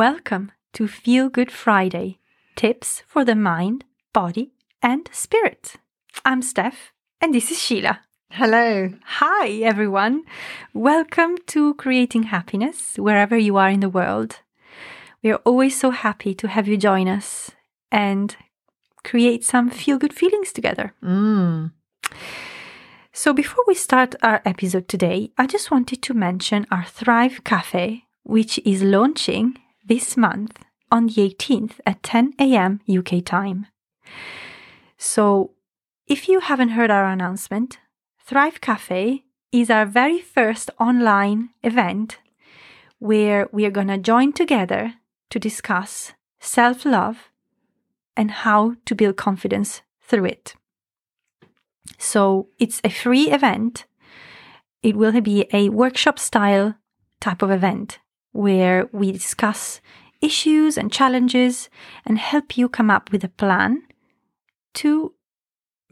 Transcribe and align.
Welcome 0.00 0.52
to 0.72 0.88
Feel 0.88 1.28
Good 1.28 1.52
Friday 1.52 2.20
tips 2.56 3.02
for 3.06 3.22
the 3.22 3.34
mind, 3.34 3.84
body, 4.14 4.54
and 4.82 5.06
spirit. 5.12 5.74
I'm 6.24 6.40
Steph, 6.40 6.94
and 7.20 7.34
this 7.34 7.50
is 7.50 7.60
Sheila. 7.60 8.00
Hello. 8.30 8.94
Hi, 9.04 9.48
everyone. 9.62 10.22
Welcome 10.72 11.36
to 11.48 11.74
Creating 11.74 12.22
Happiness, 12.22 12.96
wherever 12.96 13.36
you 13.36 13.58
are 13.58 13.68
in 13.68 13.80
the 13.80 13.90
world. 13.90 14.38
We 15.22 15.32
are 15.32 15.42
always 15.44 15.78
so 15.78 15.90
happy 15.90 16.34
to 16.34 16.48
have 16.48 16.66
you 16.66 16.78
join 16.78 17.06
us 17.06 17.50
and 17.92 18.34
create 19.04 19.44
some 19.44 19.68
feel 19.68 19.98
good 19.98 20.14
feelings 20.14 20.50
together. 20.50 20.94
Mm. 21.04 21.72
So, 23.12 23.34
before 23.34 23.64
we 23.66 23.74
start 23.74 24.14
our 24.22 24.40
episode 24.46 24.88
today, 24.88 25.32
I 25.36 25.46
just 25.46 25.70
wanted 25.70 26.00
to 26.04 26.14
mention 26.14 26.66
our 26.70 26.86
Thrive 26.86 27.44
Cafe, 27.44 28.04
which 28.22 28.58
is 28.64 28.82
launching 28.82 29.58
this 29.84 30.16
month 30.16 30.58
on 30.90 31.06
the 31.06 31.28
18th 31.28 31.80
at 31.86 32.02
10 32.02 32.34
a.m. 32.38 32.80
UK 32.88 33.24
time. 33.24 33.66
So, 34.98 35.52
if 36.06 36.28
you 36.28 36.40
haven't 36.40 36.70
heard 36.70 36.90
our 36.90 37.06
announcement, 37.06 37.78
Thrive 38.18 38.60
Cafe 38.60 39.24
is 39.52 39.70
our 39.70 39.86
very 39.86 40.20
first 40.20 40.70
online 40.78 41.50
event 41.62 42.18
where 42.98 43.48
we 43.52 43.64
are 43.64 43.70
going 43.70 43.88
to 43.88 43.98
join 43.98 44.32
together 44.32 44.94
to 45.30 45.38
discuss 45.38 46.12
self 46.40 46.84
love 46.84 47.30
and 48.16 48.30
how 48.30 48.74
to 48.84 48.94
build 48.94 49.16
confidence 49.16 49.82
through 50.02 50.26
it. 50.26 50.54
So, 51.98 52.48
it's 52.58 52.80
a 52.84 52.90
free 52.90 53.30
event. 53.30 53.86
It 54.82 54.96
will 54.96 55.20
be 55.20 55.46
a 55.52 55.68
workshop 55.68 56.18
style 56.18 56.74
type 57.20 57.42
of 57.42 57.50
event 57.50 57.98
where 58.32 58.88
we 58.92 59.12
discuss 59.12 59.80
issues 60.20 60.76
and 60.76 60.92
challenges 60.92 61.68
and 62.04 62.18
help 62.18 62.56
you 62.56 62.68
come 62.68 62.90
up 62.90 63.10
with 63.10 63.24
a 63.24 63.28
plan 63.28 63.82
to 64.74 65.14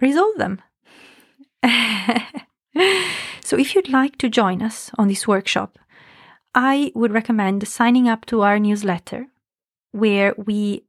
resolve 0.01 0.37
them. 0.37 0.61
so, 3.43 3.57
if 3.59 3.75
you'd 3.75 3.89
like 3.89 4.19
to 4.19 4.29
join 4.29 4.63
us 4.63 4.91
on 4.99 5.09
this 5.09 5.27
workshop, 5.27 5.79
I 6.55 6.93
would 6.95 7.13
recommend 7.13 7.67
signing 7.67 8.09
up 8.09 8.27
to 8.27 8.43
our 8.43 8.59
newsletter 8.59 9.27
where 9.93 10.35
we 10.37 10.85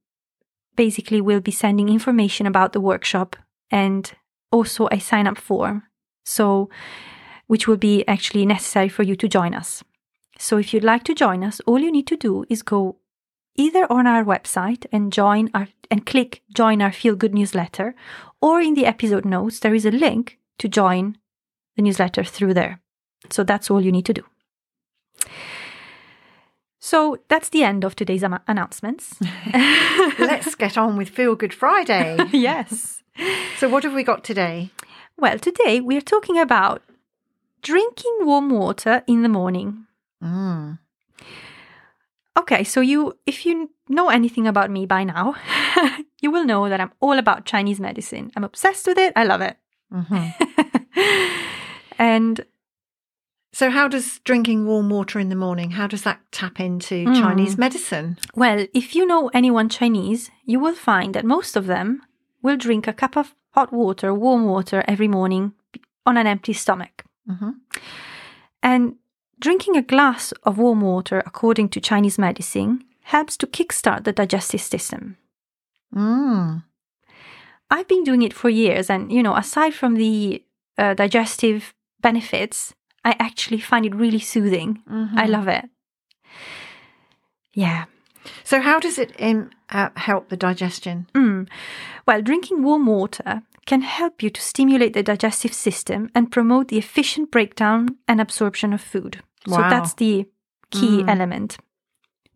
basically 0.75 1.21
will 1.21 1.41
be 1.41 1.51
sending 1.51 1.89
information 1.89 2.45
about 2.45 2.73
the 2.73 2.81
workshop 2.81 3.35
and 3.71 4.11
also 4.51 4.87
a 4.91 4.99
sign 4.99 5.27
up 5.27 5.37
form. 5.37 5.83
So, 6.25 6.69
which 7.47 7.67
will 7.67 7.77
be 7.77 8.07
actually 8.07 8.45
necessary 8.45 8.89
for 8.89 9.03
you 9.03 9.15
to 9.15 9.27
join 9.27 9.55
us. 9.55 9.83
So 10.39 10.57
if 10.57 10.73
you'd 10.73 10.85
like 10.85 11.03
to 11.03 11.13
join 11.13 11.43
us, 11.43 11.59
all 11.67 11.79
you 11.79 11.91
need 11.91 12.07
to 12.07 12.15
do 12.15 12.45
is 12.49 12.63
go 12.63 12.95
either 13.55 13.85
on 13.91 14.07
our 14.07 14.23
website 14.23 14.85
and 14.89 15.11
join 15.11 15.49
our 15.53 15.67
and 15.91 16.05
click 16.05 16.41
join 16.55 16.81
our 16.81 16.93
feel 16.93 17.15
good 17.15 17.33
newsletter 17.33 17.93
or 18.41 18.61
in 18.61 18.73
the 18.73 18.85
episode 18.85 19.25
notes 19.25 19.59
there 19.59 19.75
is 19.75 19.85
a 19.85 19.91
link 19.91 20.39
to 20.57 20.69
join 20.69 21.17
the 21.75 21.81
newsletter 21.81 22.23
through 22.23 22.53
there. 22.53 22.79
So 23.29 23.43
that's 23.43 23.69
all 23.69 23.81
you 23.81 23.91
need 23.91 24.05
to 24.05 24.13
do. 24.13 24.23
So 26.79 27.17
that's 27.27 27.49
the 27.49 27.63
end 27.63 27.83
of 27.83 27.97
today's 27.97 28.23
am- 28.23 28.39
announcements. 28.47 29.19
Let's 30.19 30.55
get 30.55 30.77
on 30.77 30.95
with 30.95 31.09
Feel 31.09 31.35
Good 31.35 31.53
Friday. 31.53 32.17
yes. 32.31 33.03
So, 33.57 33.67
what 33.67 33.83
have 33.83 33.93
we 33.93 34.03
got 34.03 34.23
today? 34.23 34.71
Well, 35.17 35.37
today 35.37 35.81
we 35.81 35.97
are 35.97 36.01
talking 36.01 36.39
about 36.39 36.81
drinking 37.61 38.19
warm 38.21 38.49
water 38.49 39.03
in 39.05 39.23
the 39.23 39.29
morning. 39.29 39.87
Mm. 40.23 40.79
Okay, 42.37 42.63
so 42.63 42.79
you 42.81 43.13
if 43.25 43.45
you 43.45 43.69
know 43.89 44.09
anything 44.09 44.47
about 44.47 44.69
me 44.71 44.85
by 44.85 45.03
now, 45.03 45.35
you 46.21 46.31
will 46.31 46.45
know 46.45 46.69
that 46.69 46.79
I'm 46.79 46.91
all 46.99 47.17
about 47.19 47.45
Chinese 47.45 47.79
medicine. 47.79 48.31
I'm 48.35 48.43
obsessed 48.43 48.87
with 48.87 48.97
it. 48.97 49.13
I 49.15 49.23
love 49.25 49.41
it. 49.41 49.57
Mhm. 49.91 50.33
and 51.97 52.41
So, 53.51 53.69
how 53.71 53.87
does 53.87 54.19
drinking 54.23 54.67
warm 54.67 54.89
water 54.89 55.19
in 55.19 55.29
the 55.29 55.35
morning? 55.35 55.71
How 55.71 55.87
does 55.87 56.03
that 56.03 56.19
tap 56.31 56.59
into 56.59 57.05
Mm. 57.05 57.19
Chinese 57.19 57.57
medicine? 57.57 58.17
well, 58.35 58.67
if 58.73 58.95
you 58.95 59.05
know 59.07 59.29
anyone 59.33 59.69
Chinese, 59.69 60.29
you 60.45 60.59
will 60.59 60.75
find 60.75 61.13
that 61.15 61.25
most 61.25 61.57
of 61.57 61.65
them 61.65 62.01
will 62.43 62.57
drink 62.57 62.87
a 62.87 62.93
cup 62.93 63.17
of 63.17 63.33
hot 63.55 63.73
water, 63.73 64.13
warm 64.13 64.45
water 64.45 64.83
every 64.87 65.07
morning 65.07 65.53
on 66.05 66.15
an 66.17 66.27
empty 66.27 66.53
stomach. 66.53 67.03
hmm 67.27 67.57
And 68.61 68.95
drinking 69.39 69.77
a 69.77 69.81
glass 69.81 70.31
of 70.43 70.57
warm 70.57 70.81
water, 70.81 71.23
according 71.25 71.69
to 71.69 71.81
Chinese 71.81 72.17
medicine, 72.17 72.83
helps 73.03 73.37
to 73.37 73.47
kickstart 73.47 74.03
the 74.03 74.11
digestive 74.13 74.61
system. 74.61 75.17
Mm. 75.95 76.63
I've 77.71 77.87
been 77.87 78.03
doing 78.03 78.21
it 78.21 78.33
for 78.33 78.49
years, 78.49 78.89
and 78.89 79.11
you 79.11 79.23
know, 79.23 79.35
aside 79.35 79.73
from 79.73 79.95
the 79.95 80.43
uh, 80.77 80.93
digestive 80.93 81.73
benefits, 82.01 82.73
I 83.03 83.15
actually 83.19 83.59
find 83.59 83.85
it 83.85 83.95
really 83.95 84.19
soothing. 84.19 84.81
Mhm. 84.89 85.17
I 85.17 85.25
love 85.25 85.47
it. 85.47 85.69
Yeah. 87.53 87.85
So, 88.43 88.59
how 88.61 88.79
does 88.79 88.97
it 88.97 89.13
um, 89.19 89.49
uh, 89.69 89.89
help 89.95 90.29
the 90.29 90.37
digestion? 90.37 91.07
Mm. 91.13 91.47
Well, 92.05 92.21
drinking 92.21 92.63
warm 92.63 92.85
water 92.85 93.41
can 93.65 93.81
help 93.81 94.23
you 94.23 94.29
to 94.29 94.41
stimulate 94.41 94.93
the 94.93 95.03
digestive 95.03 95.53
system 95.53 96.09
and 96.15 96.31
promote 96.31 96.67
the 96.67 96.77
efficient 96.77 97.31
breakdown 97.31 97.97
and 98.07 98.19
absorption 98.19 98.73
of 98.73 98.81
food. 98.81 99.21
So 99.47 99.55
that's 99.57 99.93
the 99.95 100.25
key 100.71 101.03
Mm. 101.03 101.09
element. 101.09 101.57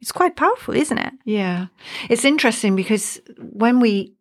It's 0.02 0.12
quite 0.12 0.36
powerful, 0.36 0.74
isn't 0.75 0.97
it? 0.97 1.14
Yeah. 1.25 1.68
It's 2.09 2.25
interesting 2.25 2.75
because 2.75 3.22
when 3.38 3.80
we, 3.80 4.14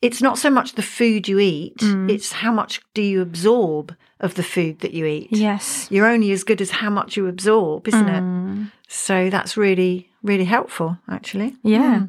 it's 0.00 0.22
not 0.22 0.38
so 0.38 0.48
much 0.50 0.74
the 0.74 0.82
food 0.82 1.28
you 1.28 1.38
eat, 1.38 1.76
Mm. 1.78 2.10
it's 2.10 2.32
how 2.32 2.52
much 2.52 2.80
do 2.94 3.02
you 3.02 3.20
absorb 3.20 3.94
of 4.20 4.34
the 4.34 4.42
food 4.42 4.78
that 4.80 4.94
you 4.94 5.04
eat. 5.04 5.28
Yes. 5.30 5.88
You're 5.90 6.06
only 6.06 6.30
as 6.32 6.44
good 6.44 6.60
as 6.62 6.70
how 6.70 6.88
much 6.90 7.16
you 7.16 7.26
absorb, 7.26 7.86
isn't 7.88 8.08
it? 8.08 8.22
Mm. 8.22 8.70
So 8.88 9.28
that's 9.30 9.56
really, 9.56 10.08
really 10.22 10.44
helpful, 10.44 10.96
actually. 11.08 11.56
Yeah. 11.62 12.06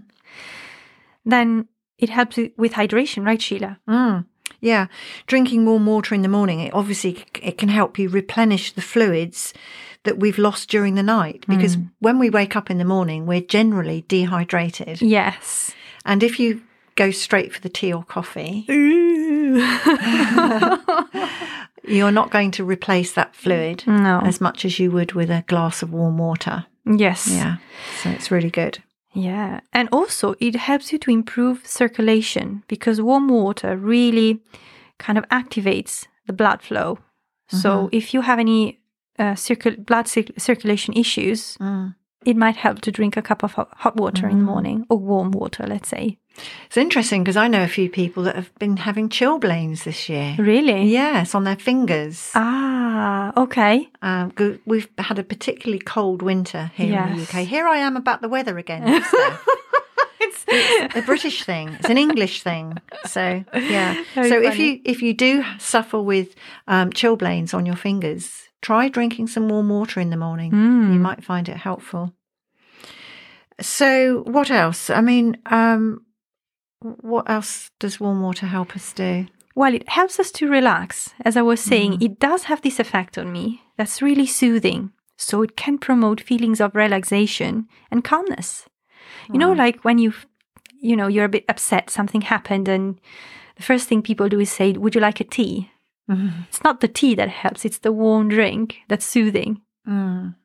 Then 1.25 1.67
it 1.97 2.09
helps 2.09 2.37
with- 2.37 2.51
with 2.57 2.73
hydration, 2.73 3.25
right, 3.25 3.41
Sheila? 3.41 3.77
Mm. 4.65 4.65
Mm. 4.65 4.69
Yeah. 4.69 4.87
Drinking 5.27 5.65
warm 5.65 5.85
water 5.85 6.15
in 6.15 6.21
the 6.21 6.27
morning, 6.27 6.59
it 6.59 6.73
obviously 6.73 7.25
it 7.41 7.57
can 7.57 7.69
help 7.69 7.99
you 7.99 8.09
replenish 8.09 8.71
the 8.71 8.81
fluids 8.81 9.53
that 10.03 10.19
we've 10.19 10.37
lost 10.37 10.69
during 10.69 10.95
the 10.95 11.03
night 11.03 11.45
because 11.47 11.77
when 11.99 12.19
we 12.19 12.29
wake 12.29 12.55
up 12.55 12.69
in 12.69 12.77
the 12.77 12.85
morning, 12.85 13.25
we're 13.25 13.41
generally 13.41 14.05
dehydrated. 14.07 15.01
Yes. 15.01 15.71
And 16.05 16.21
if 16.21 16.39
you 16.39 16.61
go 16.95 17.11
straight 17.11 17.53
for 17.53 17.61
the 17.61 17.69
tea 17.69 17.91
or 17.91 18.03
coffee, 18.03 18.65
you're 21.87 22.11
not 22.11 22.31
going 22.31 22.51
to 22.51 22.63
replace 22.63 23.13
that 23.13 23.35
fluid 23.35 23.83
no. 23.87 24.21
as 24.23 24.39
much 24.39 24.63
as 24.63 24.79
you 24.79 24.91
would 24.91 25.13
with 25.13 25.31
a 25.31 25.43
glass 25.47 25.81
of 25.81 25.91
warm 25.91 26.17
water. 26.17 26.65
Yes. 26.85 27.27
Yeah. 27.27 27.57
So 28.03 28.11
it's 28.11 28.29
really 28.29 28.51
good. 28.51 28.83
Yeah. 29.15 29.61
And 29.71 29.89
also, 29.91 30.35
it 30.39 30.55
helps 30.55 30.91
you 30.91 30.99
to 30.99 31.11
improve 31.11 31.65
circulation 31.65 32.63
because 32.67 33.01
warm 33.01 33.27
water 33.29 33.77
really 33.77 34.41
kind 34.99 35.17
of 35.17 35.25
activates 35.29 36.07
the 36.27 36.33
blood 36.33 36.61
flow. 36.61 36.99
So, 37.47 37.89
if 37.91 38.13
you 38.13 38.21
have 38.21 38.39
any 38.39 38.79
uh, 39.19 39.35
circul- 39.35 39.85
blood 39.85 40.07
cir- 40.07 40.33
circulation 40.37 40.93
issues, 40.93 41.57
Mm. 41.57 41.95
It 42.25 42.35
might 42.35 42.55
help 42.57 42.81
to 42.81 42.91
drink 42.91 43.15
a 43.17 43.21
cup 43.21 43.43
of 43.43 43.53
hot, 43.53 43.95
water 43.95 44.27
in 44.27 44.39
the 44.39 44.43
morning 44.43 44.85
or 44.89 44.97
warm 44.97 45.31
water, 45.31 45.65
let's 45.67 45.89
say. 45.89 46.17
It's 46.65 46.75
interesting 46.75 47.23
because 47.23 47.37
I 47.37 47.47
know 47.47 47.63
a 47.63 47.67
few 47.67 47.89
people 47.89 48.23
that 48.23 48.35
have 48.35 48.53
been 48.59 48.75
having 48.77 49.07
chilblains 49.07 49.83
this 49.85 50.09
year. 50.09 50.35
Really? 50.37 50.83
Yes, 50.87 51.33
on 51.33 51.45
their 51.45 51.55
fingers. 51.55 52.31
Ah, 52.35 53.31
okay. 53.37 53.87
Um, 54.01 54.33
we've 54.65 54.89
had 54.97 55.17
a 55.17 55.23
particularly 55.23 55.79
cold 55.79 56.21
winter 56.21 56.71
here 56.75 56.87
in 57.01 57.11
the 57.13 57.17
Yes. 57.21 57.33
UK. 57.33 57.45
Here 57.47 57.65
I 57.67 57.77
am 57.77 57.95
about 57.95 58.21
the 58.21 58.27
weather 58.29 58.57
again. 58.57 59.01
Steph. 59.03 59.45
it's 60.47 60.95
a 60.95 61.01
British 61.03 61.43
thing. 61.43 61.69
It's 61.79 61.89
an 61.89 61.97
English 61.97 62.43
thing. 62.43 62.77
So 63.05 63.43
yeah. 63.53 64.03
Very 64.15 64.29
so 64.29 64.41
if 64.41 64.59
you 64.59 64.81
if 64.83 65.01
you 65.01 65.13
do 65.13 65.43
suffer 65.59 66.01
with 66.01 66.35
um, 66.67 66.89
chilblains 66.91 67.53
on 67.53 67.65
your 67.65 67.75
fingers, 67.75 68.49
try 68.65 68.89
drinking 68.89 69.27
some 69.27 69.47
warm 69.49 69.69
water 69.69 69.99
in 69.99 70.09
the 70.09 70.17
morning. 70.25 70.51
Mm. 70.51 70.93
You 70.93 70.99
might 70.99 71.23
find 71.23 71.47
it 71.49 71.57
helpful. 71.57 72.13
So 73.61 74.23
what 74.35 74.49
else? 74.51 74.89
I 74.89 75.01
mean, 75.01 75.37
um, 75.45 76.01
what 76.81 77.29
else 77.29 77.71
does 77.79 77.99
warm 77.99 78.21
water 78.21 78.45
help 78.47 78.75
us 78.75 78.91
do? 78.93 79.27
Well, 79.55 79.73
it 79.73 79.87
helps 79.87 80.19
us 80.19 80.31
to 80.33 80.49
relax. 80.49 81.13
As 81.23 81.37
I 81.37 81.41
was 81.41 81.61
saying, 81.61 81.93
Mm. 81.93 82.01
it 82.07 82.19
does 82.19 82.43
have 82.45 82.61
this 82.61 82.79
effect 82.79 83.17
on 83.17 83.31
me 83.31 83.61
that's 83.77 84.01
really 84.01 84.25
soothing. 84.27 84.91
So 85.17 85.43
it 85.43 85.55
can 85.55 85.77
promote 85.77 86.19
feelings 86.19 86.59
of 86.59 86.75
relaxation 86.75 87.67
and 87.89 88.03
calmness. 88.03 88.65
You 89.31 89.39
know, 89.39 89.53
like 89.53 89.85
when 89.85 89.97
you, 89.97 90.11
you 90.81 90.95
know, 90.97 91.07
you're 91.07 91.25
a 91.31 91.35
bit 91.37 91.45
upset, 91.47 91.89
something 91.89 92.21
happened, 92.21 92.67
and 92.67 92.99
the 93.55 93.63
first 93.63 93.87
thing 93.87 94.01
people 94.01 94.27
do 94.29 94.39
is 94.41 94.51
say, 94.51 94.73
Would 94.73 94.93
you 94.95 95.01
like 95.01 95.21
a 95.21 95.23
tea? 95.23 95.71
Mm. 96.09 96.45
It's 96.47 96.63
not 96.63 96.81
the 96.81 96.87
tea 96.87 97.15
that 97.15 97.29
helps, 97.29 97.65
it's 97.65 97.79
the 97.79 97.91
warm 97.91 98.29
drink 98.29 98.77
that's 98.87 99.05
soothing. 99.05 99.61
Mm. 99.87 100.35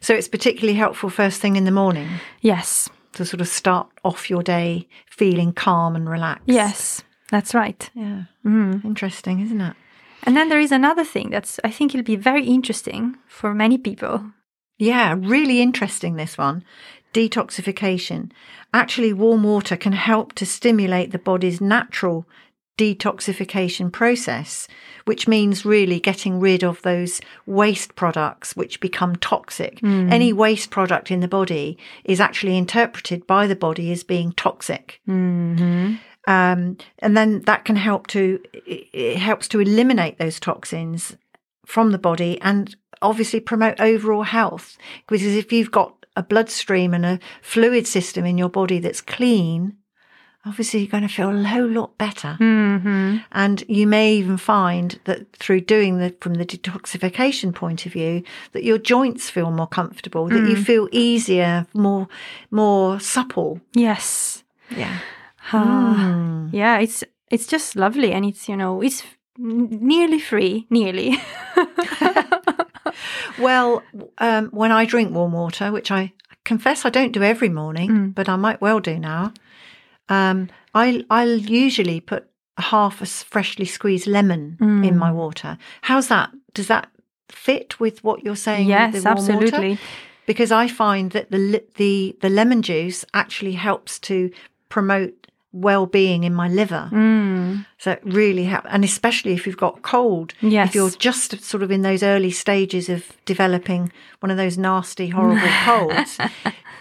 So 0.00 0.14
it's 0.14 0.28
particularly 0.28 0.76
helpful 0.78 1.10
first 1.10 1.40
thing 1.40 1.56
in 1.56 1.64
the 1.64 1.70
morning 1.70 2.08
Yes. 2.40 2.88
to 3.12 3.24
sort 3.24 3.40
of 3.40 3.48
start 3.48 3.88
off 4.04 4.30
your 4.30 4.42
day 4.42 4.88
feeling 5.06 5.52
calm 5.52 5.94
and 5.96 6.08
relaxed. 6.08 6.44
Yes. 6.48 7.02
That's 7.30 7.54
right. 7.54 7.88
Yeah. 7.94 8.24
Mm. 8.44 8.84
Interesting, 8.84 9.40
isn't 9.40 9.60
it? 9.60 9.74
And 10.24 10.36
then 10.36 10.48
there 10.48 10.60
is 10.60 10.72
another 10.72 11.04
thing 11.04 11.30
that's 11.30 11.58
I 11.64 11.70
think 11.70 11.94
it'll 11.94 12.04
be 12.04 12.16
very 12.16 12.46
interesting 12.46 13.16
for 13.26 13.54
many 13.54 13.78
people. 13.78 14.32
Yeah, 14.78 15.14
really 15.18 15.60
interesting 15.60 16.16
this 16.16 16.36
one. 16.38 16.64
Detoxification. 17.14 18.30
Actually, 18.74 19.12
warm 19.12 19.42
water 19.42 19.76
can 19.76 19.92
help 19.92 20.32
to 20.34 20.46
stimulate 20.46 21.10
the 21.10 21.18
body's 21.18 21.60
natural 21.60 22.26
detoxification 22.78 23.92
process, 23.92 24.66
which 25.04 25.28
means 25.28 25.64
really 25.64 26.00
getting 26.00 26.40
rid 26.40 26.64
of 26.64 26.80
those 26.82 27.20
waste 27.46 27.94
products 27.94 28.56
which 28.56 28.80
become 28.80 29.16
toxic. 29.16 29.82
Any 30.10 30.32
waste 30.32 30.70
product 30.70 31.10
in 31.10 31.20
the 31.20 31.28
body 31.28 31.78
is 32.04 32.20
actually 32.20 32.56
interpreted 32.56 33.26
by 33.26 33.46
the 33.46 33.56
body 33.56 33.92
as 33.92 34.02
being 34.04 34.32
toxic. 34.32 35.00
Mm-hmm. 35.08 35.94
Um, 36.28 36.76
and 37.00 37.16
then 37.16 37.40
that 37.42 37.64
can 37.64 37.76
help 37.76 38.06
to, 38.08 38.40
it 38.52 39.16
helps 39.18 39.48
to 39.48 39.60
eliminate 39.60 40.18
those 40.18 40.40
toxins 40.40 41.16
from 41.66 41.90
the 41.90 41.98
body 41.98 42.40
and 42.40 42.74
obviously 43.00 43.40
promote 43.40 43.80
overall 43.80 44.22
health. 44.22 44.78
Because 45.08 45.24
if 45.24 45.52
you've 45.52 45.72
got 45.72 46.06
a 46.16 46.22
bloodstream 46.22 46.94
and 46.94 47.04
a 47.04 47.18
fluid 47.42 47.86
system 47.86 48.24
in 48.24 48.38
your 48.38 48.48
body 48.48 48.78
that's 48.78 49.00
clean, 49.00 49.76
obviously 50.44 50.80
you're 50.80 50.90
going 50.90 51.06
to 51.06 51.08
feel 51.08 51.30
a 51.30 51.44
whole 51.44 51.68
lot 51.68 51.96
better. 51.98 52.36
Mm-hmm. 52.40 53.18
And 53.32 53.64
you 53.68 53.86
may 53.86 54.14
even 54.14 54.36
find 54.36 54.98
that 55.04 55.32
through 55.36 55.60
doing 55.62 55.98
the, 55.98 56.14
from 56.20 56.34
the 56.34 56.44
detoxification 56.44 57.54
point 57.54 57.86
of 57.86 57.92
view, 57.92 58.22
that 58.52 58.64
your 58.64 58.78
joints 58.78 59.30
feel 59.30 59.50
more 59.50 59.66
comfortable, 59.66 60.28
that 60.28 60.48
you 60.48 60.56
feel 60.56 60.88
easier, 60.92 61.66
more, 61.74 62.08
more 62.50 62.98
supple. 63.00 63.60
Yes. 63.74 64.42
Yeah. 64.70 64.98
Ah, 65.52 66.48
Yeah, 66.52 66.78
it's 66.78 67.04
it's 67.30 67.46
just 67.46 67.76
lovely 67.76 68.12
and 68.12 68.24
it's, 68.24 68.48
you 68.48 68.56
know, 68.56 68.80
it's 68.82 69.02
nearly 69.38 70.18
free, 70.20 70.66
nearly. 70.70 71.18
Well, 73.38 73.82
um, 74.18 74.48
when 74.48 74.70
I 74.72 74.84
drink 74.84 75.12
warm 75.12 75.32
water, 75.32 75.72
which 75.72 75.90
I 75.90 76.12
confess 76.44 76.84
I 76.84 76.90
don't 76.90 77.12
do 77.12 77.22
every 77.22 77.48
morning, 77.48 78.10
but 78.10 78.28
I 78.28 78.36
might 78.36 78.60
well 78.60 78.80
do 78.80 78.98
now, 78.98 79.32
um, 80.12 80.48
I, 80.74 81.04
I'll 81.10 81.38
usually 81.38 82.00
put 82.00 82.28
half 82.58 83.00
a 83.02 83.06
freshly 83.06 83.64
squeezed 83.64 84.06
lemon 84.06 84.56
in 84.84 84.96
my 84.98 85.10
water. 85.10 85.58
How's 85.82 86.08
that? 86.08 86.30
Does 86.54 86.66
that 86.68 86.88
fit 87.30 87.80
with 87.80 88.04
what 88.04 88.22
you're 88.24 88.36
saying? 88.36 88.66
with 88.66 88.76
yes, 88.76 89.02
the 89.02 89.02
warm 89.02 89.16
water? 89.16 89.32
absolutely. 89.46 89.78
Because 90.26 90.52
I 90.52 90.68
find 90.68 91.10
that 91.12 91.30
the 91.30 91.64
the 91.76 92.16
the 92.20 92.28
lemon 92.28 92.62
juice 92.62 93.04
actually 93.14 93.52
helps 93.52 93.98
to 94.00 94.30
promote 94.68 95.14
well-being 95.52 96.24
in 96.24 96.32
my 96.34 96.48
liver. 96.48 96.88
Mm. 96.92 97.66
So 97.78 97.90
it 97.92 98.00
really 98.04 98.44
helps, 98.44 98.68
and 98.70 98.84
especially 98.84 99.32
if 99.34 99.46
you've 99.46 99.56
got 99.68 99.82
cold. 99.82 100.32
Yes. 100.40 100.68
If 100.68 100.74
you're 100.74 100.90
just 100.90 101.42
sort 101.42 101.62
of 101.62 101.70
in 101.70 101.82
those 101.82 102.02
early 102.02 102.30
stages 102.30 102.88
of 102.88 103.12
developing 103.24 103.92
one 104.20 104.30
of 104.30 104.36
those 104.38 104.56
nasty, 104.56 105.08
horrible 105.08 105.48
colds, 105.64 106.18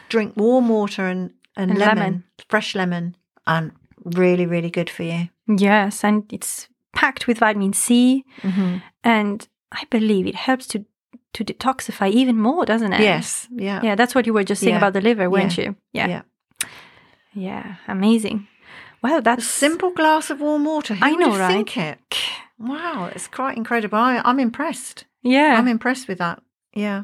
drink 0.10 0.34
warm 0.38 0.70
water 0.70 1.08
and, 1.08 1.32
and, 1.58 1.72
And 1.72 1.80
lemon, 1.80 1.98
lemon. 1.98 2.24
fresh 2.48 2.76
lemon, 2.76 3.16
and 3.46 3.72
really, 4.04 4.46
really 4.46 4.70
good 4.70 4.90
for 4.90 5.04
you. 5.04 5.30
Yes, 5.48 6.04
and 6.04 6.24
it's 6.34 6.68
packed 6.94 7.28
with 7.28 7.38
vitamin 7.40 7.74
C 7.74 8.24
Mm-hmm. 8.42 8.78
and 9.04 9.48
I 9.72 9.84
believe 9.90 10.28
it 10.28 10.36
helps 10.36 10.68
to 10.68 10.86
to 11.34 11.46
detoxify 11.46 12.12
even 12.12 12.38
more, 12.38 12.66
doesn't 12.66 12.92
it? 12.94 13.00
Yes. 13.02 13.48
Yeah. 13.56 13.80
Yeah, 13.84 13.96
that's 13.96 14.14
what 14.14 14.26
you 14.26 14.34
were 14.34 14.44
just 14.44 14.60
saying 14.62 14.74
Yeah. 14.74 14.80
about 14.80 14.94
the 14.94 15.02
liver, 15.02 15.30
weren't 15.30 15.58
Yeah. 15.58 15.66
you? 15.66 15.76
Yeah. 15.94 16.08
Yeah. 16.08 16.22
Yeah, 17.34 17.76
amazing. 17.88 18.48
Well, 19.02 19.22
that's 19.22 19.46
A 19.46 19.48
simple 19.50 19.92
glass 19.92 20.30
of 20.30 20.42
warm 20.42 20.66
water. 20.66 20.94
Who 20.96 21.06
I 21.06 21.12
know, 21.12 21.38
right? 21.38 21.54
think 21.54 21.78
it? 21.78 22.00
Wow, 22.60 23.10
it's 23.16 23.28
quite 23.28 23.58
incredible. 23.58 23.98
I, 23.98 24.22
I'm 24.26 24.40
impressed. 24.40 25.06
Yeah. 25.24 25.56
I'm 25.58 25.68
impressed 25.68 26.08
with 26.08 26.18
that. 26.20 26.42
Yeah. 26.74 27.04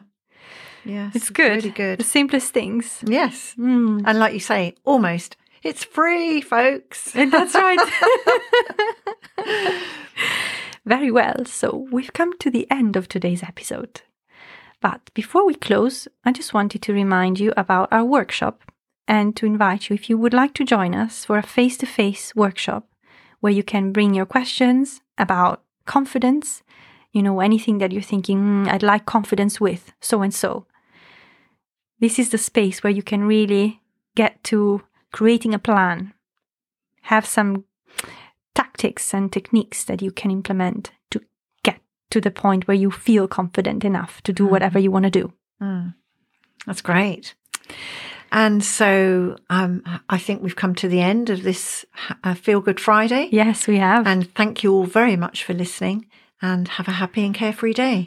Yes. 0.85 1.15
it's 1.15 1.29
good. 1.29 1.55
Really 1.63 1.69
good. 1.71 1.99
The 1.99 2.03
simplest 2.03 2.53
things. 2.53 3.03
Yes. 3.05 3.55
Mm. 3.57 4.03
And 4.05 4.19
like 4.19 4.33
you 4.33 4.39
say, 4.39 4.75
almost. 4.85 5.35
It's 5.63 5.83
free, 5.83 6.41
folks. 6.41 7.15
And 7.15 7.31
that's 7.31 7.55
right. 7.55 7.79
Very 10.85 11.11
well. 11.11 11.45
So 11.45 11.87
we've 11.91 12.13
come 12.13 12.37
to 12.39 12.49
the 12.49 12.67
end 12.71 12.95
of 12.95 13.07
today's 13.07 13.43
episode. 13.43 14.01
But 14.79 15.09
before 15.13 15.45
we 15.45 15.55
close, 15.55 16.07
I 16.23 16.31
just 16.31 16.53
wanted 16.53 16.81
to 16.83 16.93
remind 16.93 17.39
you 17.39 17.51
about 17.57 17.91
our 17.91 18.05
workshop 18.05 18.61
and 19.07 19.35
to 19.35 19.45
invite 19.45 19.89
you 19.89 19.95
if 19.95 20.09
you 20.09 20.17
would 20.17 20.33
like 20.33 20.53
to 20.55 20.65
join 20.65 20.93
us 20.93 21.25
for 21.25 21.37
a 21.37 21.43
face 21.43 21.77
to 21.77 21.85
face 21.85 22.35
workshop 22.35 22.87
where 23.39 23.53
you 23.53 23.63
can 23.63 23.91
bring 23.91 24.13
your 24.13 24.25
questions 24.25 25.01
about 25.17 25.63
confidence, 25.85 26.63
you 27.11 27.23
know, 27.23 27.39
anything 27.39 27.79
that 27.79 27.91
you're 27.91 28.01
thinking, 28.01 28.37
"Hmm, 28.37 28.67
I'd 28.69 28.83
like 28.83 29.05
confidence 29.05 29.59
with 29.59 29.93
so 29.99 30.21
and 30.21 30.33
so. 30.33 30.65
This 31.99 32.19
is 32.19 32.29
the 32.29 32.37
space 32.37 32.83
where 32.83 32.93
you 32.93 33.01
can 33.01 33.23
really 33.23 33.81
get 34.15 34.43
to 34.45 34.83
creating 35.11 35.53
a 35.53 35.59
plan, 35.59 36.13
have 37.03 37.25
some 37.25 37.65
tactics 38.53 39.13
and 39.13 39.31
techniques 39.31 39.83
that 39.83 40.01
you 40.01 40.11
can 40.11 40.31
implement 40.31 40.91
to 41.11 41.21
get 41.63 41.79
to 42.09 42.19
the 42.19 42.31
point 42.31 42.67
where 42.67 42.77
you 42.77 42.91
feel 42.91 43.27
confident 43.27 43.83
enough 43.83 44.21
to 44.23 44.33
do 44.33 44.45
whatever 44.45 44.79
you 44.79 44.91
want 44.91 45.03
to 45.05 45.11
do. 45.11 45.33
Mm. 45.61 45.93
That's 46.65 46.81
great. 46.81 47.35
And 48.31 48.63
so 48.63 49.37
um, 49.49 49.83
I 50.09 50.17
think 50.17 50.41
we've 50.41 50.55
come 50.55 50.75
to 50.75 50.87
the 50.87 51.01
end 51.01 51.29
of 51.29 51.43
this 51.43 51.85
uh, 52.23 52.33
Feel 52.33 52.59
Good 52.59 52.79
Friday. 52.79 53.29
Yes, 53.31 53.67
we 53.67 53.77
have. 53.77 54.05
And 54.05 54.33
thank 54.35 54.63
you 54.63 54.73
all 54.73 54.85
very 54.85 55.15
much 55.15 55.43
for 55.43 55.53
listening 55.53 56.07
and 56.41 56.67
have 56.67 56.87
a 56.87 56.91
happy 56.91 57.25
and 57.25 57.33
carefree 57.33 57.73
day. 57.73 58.05